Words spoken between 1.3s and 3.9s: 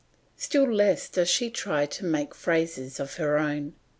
try to make phrases of her own.